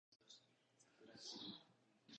[0.27, 0.35] さ
[0.97, 1.61] くらちる